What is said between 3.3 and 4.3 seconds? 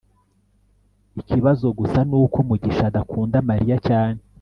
mariya cyane